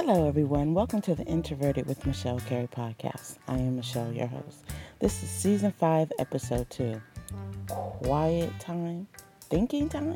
Hello, 0.00 0.28
everyone. 0.28 0.74
Welcome 0.74 1.00
to 1.02 1.16
the 1.16 1.24
Introverted 1.24 1.88
with 1.88 2.06
Michelle 2.06 2.38
Carey 2.38 2.68
podcast. 2.68 3.38
I 3.48 3.54
am 3.54 3.74
Michelle, 3.74 4.12
your 4.12 4.28
host. 4.28 4.62
This 5.00 5.20
is 5.24 5.28
season 5.28 5.72
five, 5.72 6.12
episode 6.20 6.70
two 6.70 7.02
Quiet 7.66 8.52
Time, 8.60 9.08
Thinking 9.50 9.88
Time. 9.88 10.14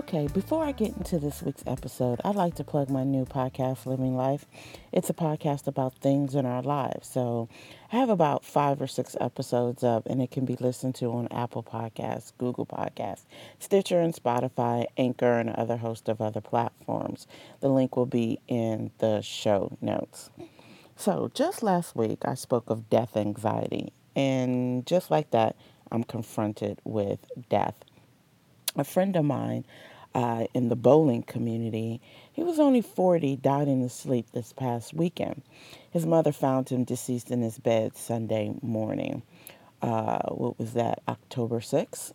Okay, 0.00 0.28
before 0.28 0.64
I 0.64 0.72
get 0.72 0.96
into 0.96 1.18
this 1.18 1.42
week's 1.42 1.62
episode, 1.66 2.22
I'd 2.24 2.34
like 2.34 2.54
to 2.54 2.64
plug 2.64 2.88
my 2.88 3.04
new 3.04 3.26
podcast, 3.26 3.84
Living 3.84 4.16
Life. 4.16 4.46
It's 4.92 5.10
a 5.10 5.12
podcast 5.12 5.66
about 5.66 5.98
things 5.98 6.34
in 6.34 6.46
our 6.46 6.62
lives. 6.62 7.06
So 7.06 7.50
I 7.92 7.96
have 7.96 8.08
about 8.08 8.42
five 8.42 8.80
or 8.80 8.86
six 8.86 9.14
episodes 9.20 9.84
up, 9.84 10.06
and 10.06 10.22
it 10.22 10.30
can 10.30 10.46
be 10.46 10.56
listened 10.58 10.94
to 10.96 11.12
on 11.12 11.28
Apple 11.30 11.62
Podcasts, 11.62 12.32
Google 12.38 12.64
Podcasts, 12.64 13.26
Stitcher, 13.58 14.00
and 14.00 14.14
Spotify, 14.14 14.86
Anchor, 14.96 15.38
and 15.38 15.50
other 15.50 15.76
host 15.76 16.08
of 16.08 16.22
other 16.22 16.40
platforms. 16.40 17.26
The 17.60 17.68
link 17.68 17.94
will 17.94 18.06
be 18.06 18.40
in 18.48 18.92
the 19.00 19.20
show 19.20 19.76
notes. 19.82 20.30
So 20.96 21.30
just 21.34 21.62
last 21.62 21.94
week, 21.94 22.20
I 22.24 22.36
spoke 22.36 22.70
of 22.70 22.88
death 22.88 23.18
anxiety, 23.18 23.92
and 24.16 24.86
just 24.86 25.10
like 25.10 25.30
that, 25.32 25.56
I'm 25.92 26.04
confronted 26.04 26.80
with 26.84 27.18
death 27.50 27.84
a 28.76 28.84
friend 28.84 29.16
of 29.16 29.24
mine 29.24 29.64
uh, 30.14 30.46
in 30.54 30.68
the 30.68 30.76
bowling 30.76 31.22
community, 31.22 32.00
he 32.32 32.42
was 32.42 32.58
only 32.58 32.82
40, 32.82 33.36
died 33.36 33.68
in 33.68 33.80
his 33.80 33.92
sleep 33.92 34.26
this 34.32 34.52
past 34.52 34.94
weekend. 34.94 35.42
His 35.90 36.06
mother 36.06 36.32
found 36.32 36.68
him 36.68 36.84
deceased 36.84 37.30
in 37.30 37.42
his 37.42 37.58
bed 37.58 37.96
Sunday 37.96 38.54
morning. 38.62 39.22
Uh, 39.82 40.20
what 40.28 40.58
was 40.58 40.72
that, 40.74 41.02
October 41.08 41.60
6th? 41.60 42.12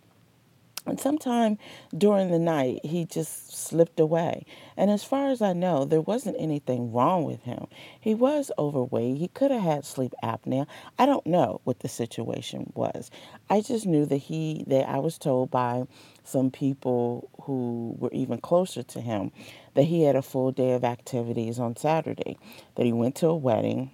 And 0.86 1.00
sometime 1.00 1.58
during 1.98 2.30
the 2.30 2.40
night, 2.40 2.86
he 2.86 3.06
just 3.06 3.56
slipped 3.56 4.00
away. 4.00 4.46
And 4.78 4.92
as 4.92 5.04
far 5.04 5.30
as 5.30 5.42
I 5.42 5.54
know, 5.54 5.84
there 5.86 6.02
wasn't 6.02 6.38
anything 6.40 6.94
wrong 6.94 7.24
with 7.24 7.44
him. 7.44 7.68
He 8.00 8.14
was 8.14 8.52
overweight. 8.58 9.18
He 9.18 9.30
could 9.30 9.52
have 9.52 9.64
had 9.64 9.86
sleep 9.86 10.14
apnea. 10.24 10.68
I 11.00 11.06
don't 11.06 11.26
know 11.26 11.62
what 11.64 11.80
the 11.80 11.88
situation 11.88 12.72
was. 12.76 13.10
I 13.50 13.62
just 13.62 13.86
knew 13.86 14.06
that 14.06 14.18
he, 14.18 14.64
that 14.68 14.88
I 14.88 15.00
was 15.00 15.18
told 15.18 15.50
by 15.50 15.88
some 16.24 16.52
people 16.52 17.30
who 17.42 17.96
were 18.00 18.12
even 18.12 18.40
closer 18.40 18.84
to 18.84 19.02
him 19.02 19.32
that 19.74 19.84
he 19.84 20.04
had 20.04 20.16
a 20.16 20.22
full 20.22 20.52
day 20.52 20.74
of 20.74 20.84
activities 20.84 21.60
on 21.60 21.76
Saturday, 21.76 22.38
that 22.76 22.86
he 22.86 22.94
went 22.94 23.16
to 23.16 23.28
a 23.28 23.36
wedding 23.36 23.92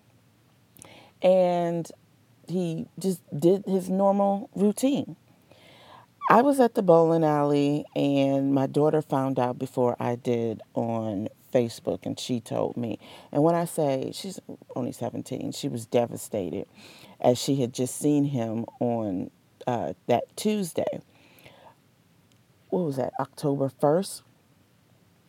and 1.22 1.92
he 2.48 2.88
just 3.00 3.22
did 3.38 3.64
his 3.66 3.90
normal 3.90 4.50
routine. 4.56 5.16
I 6.30 6.42
was 6.42 6.60
at 6.60 6.76
the 6.76 6.82
bowling 6.82 7.24
alley 7.24 7.86
and 7.96 8.54
my 8.54 8.68
daughter 8.68 9.02
found 9.02 9.40
out 9.40 9.60
before 9.60 9.98
I 10.00 10.16
did 10.16 10.62
on 10.74 11.28
Facebook 11.54 12.06
and 12.06 12.20
she 12.20 12.40
told 12.40 12.78
me. 12.78 13.00
And 13.32 13.44
when 13.44 13.56
I 13.56 13.66
say 13.66 14.12
she's 14.14 14.40
only 14.76 14.92
17, 14.92 15.52
she 15.52 15.68
was 15.68 15.86
devastated 15.86 16.68
as 17.20 17.38
she 17.38 17.58
had 17.58 17.74
just 17.74 17.98
seen 17.98 18.26
him 18.26 18.66
on 18.80 19.30
uh, 19.68 19.94
that 20.08 20.24
Tuesday. 20.38 21.02
What 22.70 22.86
was 22.86 22.96
that, 22.96 23.14
October 23.20 23.70
1st? 23.82 24.22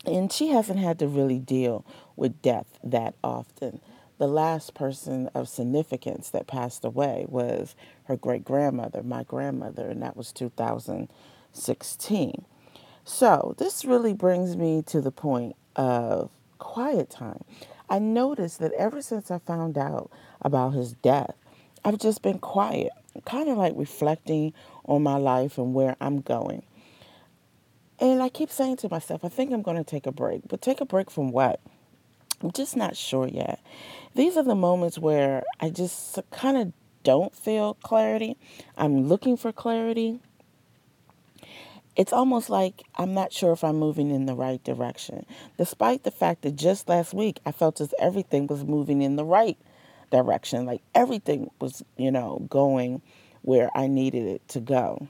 And 0.06 0.32
she 0.32 0.48
hasn't 0.48 0.78
had 0.78 0.98
to 1.00 1.08
really 1.08 1.38
deal 1.38 1.84
with 2.16 2.40
death 2.42 2.78
that 2.84 3.14
often 3.24 3.80
the 4.18 4.26
last 4.26 4.74
person 4.74 5.30
of 5.34 5.48
significance 5.48 6.28
that 6.30 6.46
passed 6.46 6.84
away 6.84 7.24
was 7.28 7.74
her 8.04 8.16
great 8.16 8.44
grandmother, 8.44 9.02
my 9.02 9.24
grandmother, 9.24 9.88
and 9.88 10.02
that 10.02 10.16
was 10.16 10.32
2016. 10.32 12.44
So, 13.04 13.56
this 13.58 13.84
really 13.84 14.14
brings 14.14 14.56
me 14.56 14.82
to 14.86 15.00
the 15.00 15.10
point 15.10 15.56
of 15.74 16.30
quiet 16.58 17.10
time. 17.10 17.42
I 17.90 17.98
noticed 17.98 18.60
that 18.60 18.72
ever 18.74 19.02
since 19.02 19.28
I 19.30 19.38
found 19.38 19.76
out 19.76 20.10
about 20.40 20.70
his 20.70 20.92
death, 20.92 21.34
I've 21.84 21.98
just 21.98 22.22
been 22.22 22.38
quiet, 22.38 22.92
kind 23.24 23.48
of 23.48 23.58
like 23.58 23.74
reflecting 23.76 24.52
on 24.84 25.02
my 25.02 25.16
life 25.16 25.58
and 25.58 25.74
where 25.74 25.96
I'm 26.00 26.20
going. 26.20 26.62
And 27.98 28.22
I 28.22 28.28
keep 28.28 28.50
saying 28.50 28.76
to 28.78 28.88
myself, 28.88 29.24
I 29.24 29.28
think 29.28 29.52
I'm 29.52 29.62
going 29.62 29.76
to 29.76 29.84
take 29.84 30.06
a 30.06 30.12
break. 30.12 30.42
But 30.48 30.62
take 30.62 30.80
a 30.80 30.84
break 30.84 31.10
from 31.10 31.30
what? 31.30 31.60
I'm 32.42 32.50
just 32.50 32.76
not 32.76 32.96
sure 32.96 33.28
yet. 33.28 33.60
These 34.14 34.36
are 34.36 34.42
the 34.42 34.54
moments 34.54 34.98
where 34.98 35.42
I 35.60 35.70
just 35.70 36.18
kind 36.30 36.56
of 36.56 36.72
don't 37.04 37.34
feel 37.34 37.74
clarity. 37.74 38.36
I'm 38.76 39.06
looking 39.08 39.36
for 39.36 39.52
clarity. 39.52 40.20
It's 41.94 42.12
almost 42.12 42.48
like 42.50 42.82
I'm 42.96 43.14
not 43.14 43.32
sure 43.32 43.52
if 43.52 43.62
I'm 43.62 43.76
moving 43.76 44.10
in 44.10 44.26
the 44.26 44.34
right 44.34 44.62
direction, 44.64 45.26
despite 45.58 46.04
the 46.04 46.10
fact 46.10 46.42
that 46.42 46.56
just 46.56 46.88
last 46.88 47.12
week 47.12 47.38
I 47.44 47.52
felt 47.52 47.80
as 47.80 47.94
everything 47.98 48.46
was 48.46 48.64
moving 48.64 49.02
in 49.02 49.16
the 49.16 49.24
right 49.24 49.58
direction. 50.10 50.64
Like 50.64 50.82
everything 50.94 51.50
was, 51.60 51.82
you 51.96 52.10
know, 52.10 52.46
going 52.48 53.02
where 53.42 53.70
I 53.74 53.86
needed 53.88 54.26
it 54.26 54.48
to 54.48 54.60
go. 54.60 55.08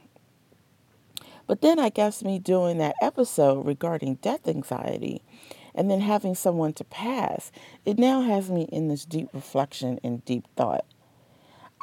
But 1.46 1.60
then 1.60 1.78
I 1.78 1.88
guess 1.88 2.22
me 2.24 2.38
doing 2.38 2.78
that 2.78 2.94
episode 3.02 3.66
regarding 3.66 4.14
death 4.16 4.48
anxiety 4.48 5.22
and 5.74 5.90
then 5.90 6.00
having 6.00 6.34
someone 6.34 6.72
to 6.74 6.84
pass, 6.84 7.52
it 7.84 7.98
now 7.98 8.22
has 8.22 8.50
me 8.50 8.68
in 8.72 8.88
this 8.88 9.04
deep 9.04 9.28
reflection 9.32 9.98
and 10.02 10.24
deep 10.24 10.44
thought. 10.56 10.84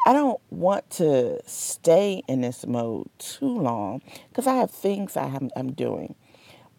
I 0.05 0.13
don't 0.13 0.39
want 0.49 0.89
to 0.91 1.39
stay 1.45 2.23
in 2.27 2.41
this 2.41 2.65
mode 2.65 3.09
too 3.17 3.59
long 3.59 4.01
because 4.29 4.47
I 4.47 4.55
have 4.55 4.71
things 4.71 5.17
I 5.17 5.27
have, 5.27 5.49
I'm 5.55 5.73
doing. 5.73 6.15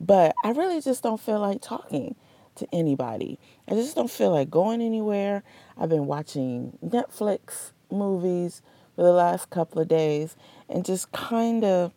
But 0.00 0.34
I 0.44 0.52
really 0.52 0.80
just 0.80 1.02
don't 1.02 1.20
feel 1.20 1.38
like 1.38 1.60
talking 1.60 2.16
to 2.56 2.66
anybody. 2.72 3.38
I 3.68 3.74
just 3.74 3.94
don't 3.94 4.10
feel 4.10 4.30
like 4.30 4.50
going 4.50 4.80
anywhere. 4.80 5.42
I've 5.76 5.90
been 5.90 6.06
watching 6.06 6.78
Netflix 6.84 7.72
movies 7.90 8.62
for 8.96 9.02
the 9.02 9.12
last 9.12 9.50
couple 9.50 9.80
of 9.80 9.88
days 9.88 10.36
and 10.68 10.84
just 10.84 11.12
kind 11.12 11.64
of 11.64 11.92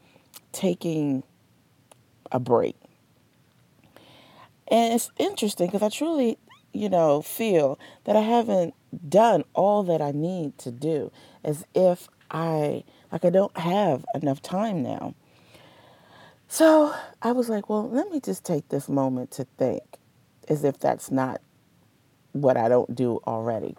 taking 0.51 1.23
a 2.31 2.39
break. 2.39 2.75
And 4.73 4.91
it's 4.91 5.11
interesting 5.19 5.67
because 5.67 5.83
I 5.83 5.89
truly, 5.89 6.39
you 6.73 6.89
know, 6.89 7.21
feel 7.21 7.77
that 8.05 8.15
I 8.15 8.21
haven't 8.21 8.73
done 9.07 9.43
all 9.53 9.83
that 9.83 10.01
I 10.01 10.09
need 10.09 10.57
to 10.57 10.71
do 10.71 11.11
as 11.43 11.63
if 11.75 12.09
I, 12.31 12.83
like, 13.11 13.23
I 13.23 13.29
don't 13.29 13.55
have 13.55 14.03
enough 14.15 14.41
time 14.41 14.81
now. 14.81 15.13
So 16.47 16.91
I 17.21 17.33
was 17.33 17.49
like, 17.49 17.69
well, 17.69 17.87
let 17.87 18.09
me 18.09 18.19
just 18.19 18.43
take 18.43 18.69
this 18.69 18.89
moment 18.89 19.29
to 19.33 19.45
think 19.59 19.83
as 20.49 20.63
if 20.63 20.79
that's 20.79 21.11
not 21.11 21.39
what 22.31 22.57
I 22.57 22.67
don't 22.67 22.95
do 22.95 23.19
already. 23.27 23.77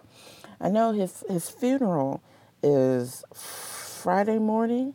I 0.61 0.69
know 0.69 0.93
his, 0.93 1.25
his 1.27 1.49
funeral 1.49 2.23
is 2.63 3.21
Friday 3.33 4.39
morning. 4.39 4.93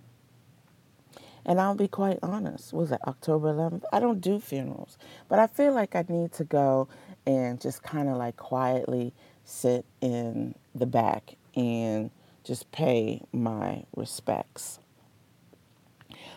And 1.50 1.60
I'll 1.60 1.74
be 1.74 1.88
quite 1.88 2.20
honest, 2.22 2.72
was 2.72 2.92
it 2.92 3.00
October 3.08 3.52
11th? 3.52 3.82
I 3.92 3.98
don't 3.98 4.20
do 4.20 4.38
funerals, 4.38 4.96
but 5.28 5.40
I 5.40 5.48
feel 5.48 5.72
like 5.72 5.96
I 5.96 6.04
need 6.08 6.30
to 6.34 6.44
go 6.44 6.86
and 7.26 7.60
just 7.60 7.82
kind 7.82 8.08
of 8.08 8.18
like 8.18 8.36
quietly 8.36 9.12
sit 9.44 9.84
in 10.00 10.54
the 10.76 10.86
back 10.86 11.34
and 11.56 12.12
just 12.44 12.70
pay 12.70 13.22
my 13.32 13.82
respects. 13.96 14.78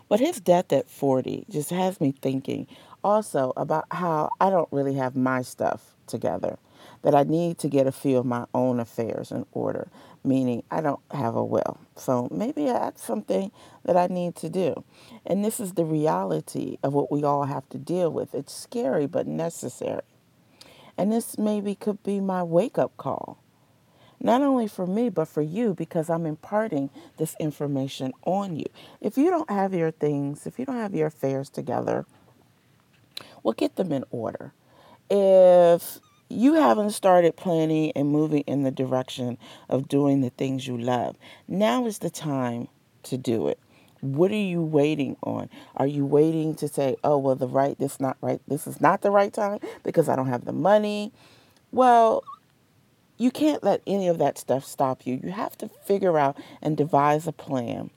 But 0.09 0.19
his 0.19 0.39
death 0.39 0.73
at 0.73 0.89
40 0.89 1.45
just 1.47 1.69
has 1.69 2.01
me 2.01 2.15
thinking 2.19 2.65
also 3.03 3.53
about 3.55 3.85
how 3.91 4.31
I 4.41 4.49
don't 4.49 4.69
really 4.71 4.95
have 4.95 5.15
my 5.15 5.43
stuff 5.43 5.93
together, 6.07 6.57
that 7.03 7.13
I 7.13 7.23
need 7.23 7.59
to 7.59 7.69
get 7.69 7.85
a 7.85 7.91
few 7.91 8.17
of 8.17 8.25
my 8.25 8.45
own 8.53 8.79
affairs 8.79 9.31
in 9.31 9.45
order, 9.51 9.87
meaning 10.23 10.63
I 10.71 10.81
don't 10.81 11.01
have 11.11 11.35
a 11.35 11.43
will. 11.43 11.77
So 11.95 12.27
maybe 12.31 12.65
that's 12.65 13.03
something 13.03 13.51
that 13.83 13.97
I 13.97 14.07
need 14.07 14.35
to 14.37 14.49
do. 14.49 14.83
And 15.25 15.43
this 15.43 15.59
is 15.59 15.73
the 15.73 15.85
reality 15.85 16.77
of 16.81 16.93
what 16.93 17.11
we 17.11 17.23
all 17.23 17.43
have 17.43 17.67
to 17.69 17.77
deal 17.77 18.09
with. 18.09 18.33
It's 18.33 18.53
scary, 18.53 19.05
but 19.05 19.27
necessary. 19.27 20.01
And 20.97 21.11
this 21.11 21.37
maybe 21.37 21.75
could 21.75 22.01
be 22.03 22.19
my 22.19 22.41
wake 22.43 22.77
up 22.77 22.95
call. 22.97 23.37
Not 24.19 24.41
only 24.41 24.67
for 24.67 24.87
me, 24.87 25.09
but 25.09 25.27
for 25.27 25.41
you, 25.41 25.73
because 25.73 26.09
I'm 26.09 26.25
imparting 26.25 26.89
this 27.17 27.35
information 27.39 28.13
on 28.23 28.55
you. 28.55 28.67
If 29.01 29.17
you 29.17 29.29
don't 29.29 29.49
have 29.49 29.73
your 29.73 29.91
things, 29.91 30.47
if 30.47 30.57
you 30.57 30.65
don't 30.65 30.77
have 30.77 30.95
your 30.95 31.07
affairs 31.07 31.49
together, 31.49 32.05
well, 33.41 33.53
get 33.53 33.75
them 33.75 33.91
in 33.91 34.05
order. 34.11 34.53
If 35.09 35.99
you 36.33 36.55
haven't 36.55 36.91
started 36.91 37.35
planning 37.35 37.91
and 37.95 38.09
moving 38.09 38.41
in 38.41 38.63
the 38.63 38.71
direction 38.71 39.37
of 39.69 39.87
doing 39.87 40.21
the 40.21 40.29
things 40.31 40.67
you 40.67 40.77
love, 40.77 41.15
now 41.47 41.85
is 41.85 41.99
the 41.99 42.09
time 42.09 42.67
to 43.03 43.17
do 43.17 43.47
it. 43.47 43.59
What 44.01 44.31
are 44.31 44.35
you 44.35 44.61
waiting 44.61 45.15
on? 45.23 45.49
Are 45.77 45.87
you 45.87 46.05
waiting 46.05 46.55
to 46.55 46.67
say, 46.67 46.97
"Oh, 47.03 47.17
well, 47.17 47.35
the 47.35 47.47
right 47.47 47.77
this 47.79 47.99
not 47.99 48.17
right. 48.21 48.41
This 48.47 48.67
is 48.67 48.81
not 48.81 49.01
the 49.01 49.11
right 49.11 49.31
time 49.31 49.59
because 49.83 50.09
I 50.09 50.15
don't 50.15 50.27
have 50.27 50.45
the 50.45 50.51
money." 50.51 51.13
Well, 51.71 52.23
you 53.17 53.31
can't 53.31 53.63
let 53.63 53.81
any 53.87 54.07
of 54.07 54.17
that 54.17 54.37
stuff 54.37 54.65
stop 54.65 55.05
you. 55.05 55.19
You 55.23 55.31
have 55.31 55.57
to 55.59 55.69
figure 55.85 56.17
out 56.17 56.37
and 56.61 56.75
devise 56.75 57.27
a 57.27 57.31
plan 57.31 57.91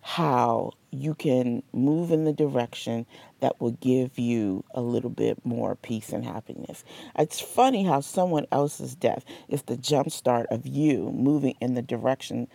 how 0.00 0.72
you 0.92 1.14
can 1.14 1.62
move 1.72 2.12
in 2.12 2.24
the 2.24 2.32
direction 2.32 3.06
that 3.40 3.60
will 3.60 3.72
give 3.72 4.18
you 4.18 4.62
a 4.74 4.80
little 4.82 5.10
bit 5.10 5.44
more 5.44 5.74
peace 5.74 6.10
and 6.10 6.24
happiness. 6.24 6.84
It's 7.18 7.40
funny 7.40 7.82
how 7.82 8.00
someone 8.00 8.46
else's 8.52 8.94
death 8.94 9.24
is 9.48 9.62
the 9.62 9.76
jumpstart 9.76 10.46
of 10.50 10.66
you 10.66 11.10
moving 11.10 11.54
in 11.60 11.74
the 11.74 11.82
direction 11.82 12.46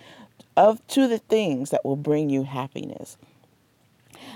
of 0.55 0.85
to 0.87 1.07
the 1.07 1.17
things 1.17 1.71
that 1.71 1.83
will 1.83 1.95
bring 1.95 2.29
you 2.29 2.43
happiness. 2.43 3.17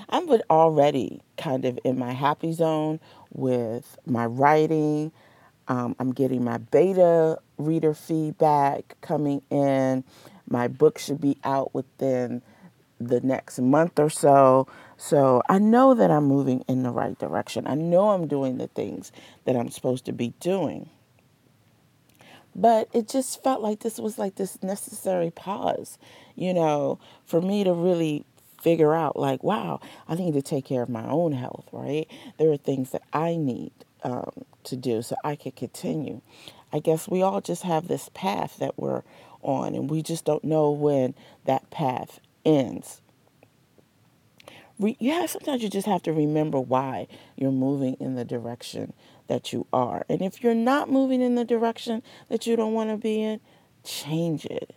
I'm 0.09 0.29
already 0.49 1.21
kind 1.37 1.63
of 1.65 1.79
in 1.83 1.97
my 1.97 2.11
happy 2.11 2.53
zone 2.53 2.99
with 3.31 3.97
my 4.05 4.25
writing. 4.25 5.11
Um, 5.67 5.95
I'm 5.99 6.11
getting 6.11 6.43
my 6.43 6.57
beta 6.57 7.37
reader 7.57 7.93
feedback 7.93 8.97
coming 9.01 9.41
in. 9.49 10.03
My 10.49 10.67
book 10.67 10.97
should 10.97 11.21
be 11.21 11.37
out 11.43 11.73
within 11.73 12.41
the 13.01 13.21
next 13.21 13.59
month 13.59 13.99
or 13.99 14.09
so. 14.09 14.67
So 14.97 15.41
I 15.49 15.59
know 15.59 15.93
that 15.93 16.11
I'm 16.11 16.25
moving 16.25 16.63
in 16.67 16.83
the 16.83 16.91
right 16.91 17.17
direction. 17.17 17.67
I 17.67 17.75
know 17.75 18.11
I'm 18.11 18.27
doing 18.27 18.57
the 18.57 18.67
things 18.67 19.11
that 19.45 19.55
I'm 19.55 19.69
supposed 19.69 20.05
to 20.05 20.13
be 20.13 20.33
doing. 20.39 20.89
But 22.55 22.89
it 22.93 23.07
just 23.07 23.41
felt 23.43 23.61
like 23.61 23.79
this 23.79 23.97
was 23.97 24.17
like 24.17 24.35
this 24.35 24.61
necessary 24.61 25.31
pause, 25.31 25.97
you 26.35 26.53
know, 26.53 26.99
for 27.25 27.41
me 27.41 27.63
to 27.63 27.73
really 27.73 28.25
figure 28.61 28.93
out, 28.93 29.17
like, 29.17 29.43
wow, 29.43 29.79
I 30.07 30.15
need 30.15 30.33
to 30.33 30.41
take 30.41 30.65
care 30.65 30.83
of 30.83 30.89
my 30.89 31.07
own 31.07 31.31
health, 31.31 31.67
right? 31.71 32.07
There 32.37 32.51
are 32.51 32.57
things 32.57 32.91
that 32.91 33.03
I 33.13 33.35
need 33.35 33.71
um, 34.03 34.31
to 34.65 34.75
do 34.75 35.01
so 35.01 35.15
I 35.23 35.35
can 35.35 35.53
continue. 35.53 36.21
I 36.73 36.79
guess 36.79 37.07
we 37.07 37.21
all 37.21 37.41
just 37.41 37.63
have 37.63 37.87
this 37.87 38.09
path 38.13 38.57
that 38.59 38.77
we're 38.77 39.03
on, 39.41 39.73
and 39.73 39.89
we 39.89 40.01
just 40.01 40.25
don't 40.25 40.43
know 40.43 40.71
when 40.71 41.15
that 41.45 41.69
path 41.71 42.19
ends. 42.45 43.01
Re- 44.79 44.97
yeah, 44.99 45.25
sometimes 45.27 45.61
you 45.61 45.69
just 45.69 45.87
have 45.87 46.01
to 46.03 46.13
remember 46.13 46.59
why 46.59 47.07
you're 47.35 47.51
moving 47.51 47.95
in 47.99 48.15
the 48.15 48.25
direction 48.25 48.93
that 49.27 49.53
you 49.53 49.67
are. 49.71 50.05
And 50.09 50.21
if 50.21 50.43
you're 50.43 50.55
not 50.55 50.89
moving 50.89 51.21
in 51.21 51.35
the 51.35 51.45
direction 51.45 52.01
that 52.29 52.47
you 52.47 52.55
don't 52.55 52.73
want 52.73 52.89
to 52.89 52.97
be 52.97 53.21
in, 53.21 53.39
change 53.83 54.45
it. 54.45 54.75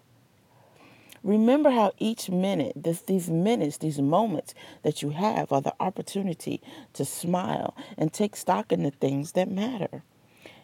Remember 1.22 1.70
how 1.70 1.92
each 1.98 2.28
minute, 2.28 2.74
this, 2.76 3.00
these 3.00 3.30
minutes, 3.30 3.78
these 3.78 3.98
moments 3.98 4.52
that 4.82 5.00
you 5.00 5.10
have 5.10 5.50
are 5.52 5.62
the 5.62 5.74
opportunity 5.80 6.60
to 6.92 7.06
smile 7.06 7.74
and 7.96 8.12
take 8.12 8.36
stock 8.36 8.70
in 8.70 8.82
the 8.82 8.90
things 8.90 9.32
that 9.32 9.50
matter. 9.50 10.02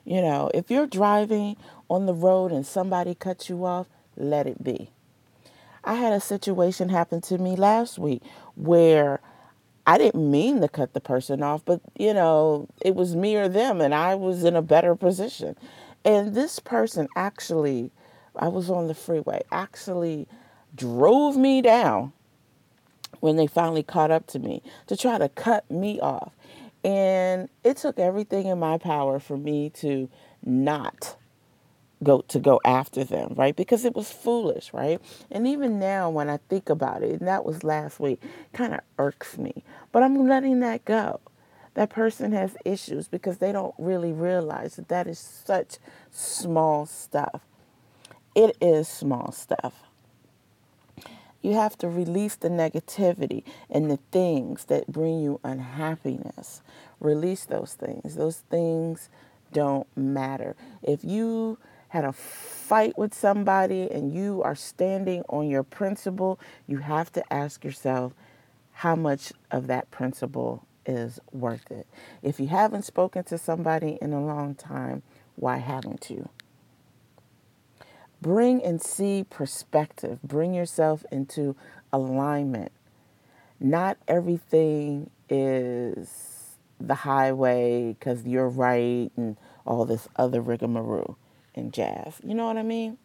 You 0.04 0.20
know, 0.20 0.50
if 0.52 0.70
you're 0.70 0.86
driving 0.86 1.56
on 1.88 2.04
the 2.04 2.12
road 2.12 2.52
and 2.52 2.66
somebody 2.66 3.14
cuts 3.14 3.48
you 3.48 3.64
off, 3.64 3.88
let 4.16 4.46
it 4.46 4.62
be. 4.62 4.90
I 5.84 5.94
had 5.94 6.12
a 6.12 6.20
situation 6.20 6.88
happen 6.88 7.20
to 7.22 7.38
me 7.38 7.56
last 7.56 7.98
week 7.98 8.22
where 8.54 9.20
I 9.86 9.98
didn't 9.98 10.30
mean 10.30 10.60
to 10.60 10.68
cut 10.68 10.92
the 10.92 11.00
person 11.00 11.42
off, 11.42 11.64
but 11.64 11.80
you 11.98 12.14
know, 12.14 12.68
it 12.80 12.94
was 12.94 13.16
me 13.16 13.36
or 13.36 13.48
them, 13.48 13.80
and 13.80 13.94
I 13.94 14.14
was 14.14 14.44
in 14.44 14.56
a 14.56 14.62
better 14.62 14.94
position. 14.94 15.56
And 16.04 16.34
this 16.34 16.58
person 16.58 17.08
actually, 17.16 17.90
I 18.36 18.48
was 18.48 18.70
on 18.70 18.88
the 18.88 18.94
freeway, 18.94 19.42
actually 19.50 20.28
drove 20.74 21.36
me 21.36 21.62
down 21.62 22.12
when 23.20 23.36
they 23.36 23.46
finally 23.46 23.82
caught 23.82 24.10
up 24.10 24.26
to 24.28 24.38
me 24.38 24.62
to 24.86 24.96
try 24.96 25.18
to 25.18 25.28
cut 25.28 25.70
me 25.70 26.00
off. 26.00 26.32
And 26.84 27.48
it 27.64 27.76
took 27.76 27.98
everything 27.98 28.46
in 28.46 28.58
my 28.58 28.78
power 28.78 29.18
for 29.18 29.36
me 29.36 29.70
to 29.80 30.08
not 30.42 31.16
go 32.02 32.22
to 32.22 32.38
go 32.38 32.60
after 32.64 33.04
them, 33.04 33.34
right? 33.36 33.54
Because 33.56 33.84
it 33.84 33.94
was 33.94 34.10
foolish, 34.10 34.72
right? 34.72 35.00
And 35.30 35.46
even 35.46 35.78
now 35.78 36.10
when 36.10 36.30
I 36.30 36.38
think 36.48 36.70
about 36.70 37.02
it, 37.02 37.20
and 37.20 37.28
that 37.28 37.44
was 37.44 37.64
last 37.64 38.00
week, 38.00 38.20
kind 38.52 38.74
of 38.74 38.80
irks 38.98 39.38
me. 39.38 39.64
But 39.92 40.02
I'm 40.02 40.28
letting 40.28 40.60
that 40.60 40.84
go. 40.84 41.20
That 41.74 41.90
person 41.90 42.32
has 42.32 42.56
issues 42.64 43.08
because 43.08 43.38
they 43.38 43.52
don't 43.52 43.74
really 43.78 44.12
realize 44.12 44.76
that 44.76 44.88
that 44.88 45.06
is 45.06 45.18
such 45.18 45.78
small 46.10 46.86
stuff. 46.86 47.42
It 48.34 48.56
is 48.60 48.88
small 48.88 49.32
stuff. 49.32 49.74
You 51.42 51.54
have 51.54 51.78
to 51.78 51.88
release 51.88 52.36
the 52.36 52.50
negativity 52.50 53.44
and 53.70 53.90
the 53.90 53.98
things 54.10 54.66
that 54.66 54.88
bring 54.88 55.20
you 55.20 55.40
unhappiness. 55.42 56.62
Release 57.00 57.46
those 57.46 57.74
things. 57.74 58.16
Those 58.16 58.38
things 58.50 59.08
don't 59.52 59.86
matter. 59.96 60.54
If 60.82 61.04
you 61.04 61.58
had 61.90 62.04
a 62.04 62.12
fight 62.12 62.96
with 62.96 63.12
somebody 63.12 63.90
and 63.90 64.14
you 64.14 64.42
are 64.44 64.54
standing 64.54 65.22
on 65.28 65.48
your 65.48 65.64
principle, 65.64 66.38
you 66.68 66.78
have 66.78 67.12
to 67.12 67.32
ask 67.32 67.64
yourself 67.64 68.12
how 68.72 68.94
much 68.94 69.32
of 69.50 69.66
that 69.66 69.90
principle 69.90 70.64
is 70.86 71.18
worth 71.32 71.68
it. 71.68 71.88
If 72.22 72.38
you 72.38 72.46
haven't 72.46 72.84
spoken 72.84 73.24
to 73.24 73.36
somebody 73.36 73.98
in 74.00 74.12
a 74.12 74.24
long 74.24 74.54
time, 74.54 75.02
why 75.34 75.58
haven't 75.58 76.08
you? 76.10 76.28
Bring 78.22 78.62
and 78.62 78.80
see 78.80 79.24
perspective. 79.28 80.20
Bring 80.22 80.54
yourself 80.54 81.04
into 81.10 81.56
alignment. 81.92 82.70
Not 83.58 83.96
everything 84.06 85.10
is 85.28 86.56
the 86.78 86.94
highway 86.94 87.96
because 87.98 88.24
you're 88.26 88.48
right 88.48 89.10
and 89.16 89.36
all 89.66 89.84
this 89.84 90.06
other 90.14 90.40
rigmarole 90.40 91.16
and 91.60 91.72
jazz. 91.72 92.14
You 92.24 92.34
know 92.34 92.46
what 92.46 92.56
I 92.56 92.62
mean? 92.62 92.98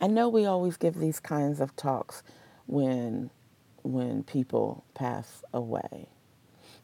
I 0.00 0.08
know 0.08 0.28
we 0.28 0.44
always 0.44 0.76
give 0.76 0.96
these 0.96 1.20
kinds 1.20 1.60
of 1.60 1.74
talks 1.76 2.22
when 2.66 3.30
when 3.82 4.22
people 4.22 4.84
pass 4.94 5.42
away. 5.52 6.08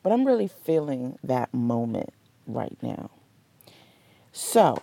But 0.03 0.13
I'm 0.13 0.27
really 0.27 0.49
feeling 0.49 1.19
that 1.23 1.53
moment 1.53 2.13
right 2.47 2.77
now. 2.83 3.11
So, 4.33 4.81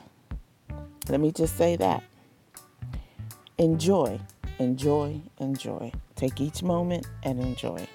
let 1.10 1.20
me 1.20 1.32
just 1.32 1.58
say 1.58 1.76
that. 1.78 2.04
Enjoy, 3.58 4.20
enjoy, 4.60 5.22
enjoy. 5.40 5.92
Take 6.16 6.40
each 6.40 6.64
moment 6.64 7.08
and 7.24 7.40
enjoy. 7.40 7.88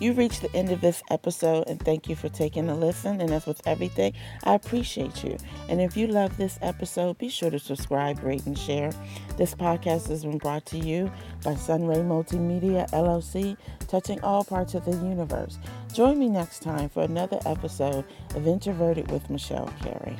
You've 0.00 0.18
reached 0.18 0.42
the 0.42 0.54
end 0.54 0.70
of 0.70 0.80
this 0.80 1.02
episode, 1.10 1.68
and 1.68 1.80
thank 1.80 2.08
you 2.08 2.16
for 2.16 2.28
taking 2.28 2.68
a 2.68 2.74
listen. 2.74 3.20
And 3.20 3.30
as 3.30 3.46
with 3.46 3.60
everything, 3.66 4.14
I 4.44 4.54
appreciate 4.54 5.22
you. 5.22 5.36
And 5.68 5.80
if 5.80 5.96
you 5.96 6.06
love 6.06 6.36
this 6.36 6.58
episode, 6.62 7.18
be 7.18 7.28
sure 7.28 7.50
to 7.50 7.58
subscribe, 7.58 8.22
rate, 8.22 8.46
and 8.46 8.58
share. 8.58 8.92
This 9.36 9.54
podcast 9.54 10.08
has 10.08 10.24
been 10.24 10.38
brought 10.38 10.66
to 10.66 10.78
you 10.78 11.10
by 11.44 11.54
Sunray 11.54 11.98
Multimedia 11.98 12.90
LLC, 12.90 13.56
touching 13.88 14.20
all 14.22 14.44
parts 14.44 14.74
of 14.74 14.84
the 14.84 14.92
universe. 14.92 15.58
Join 15.92 16.18
me 16.18 16.28
next 16.28 16.62
time 16.62 16.88
for 16.88 17.02
another 17.02 17.38
episode 17.46 18.04
of 18.34 18.46
Introverted 18.46 19.10
with 19.10 19.30
Michelle 19.30 19.72
Carey. 19.82 20.16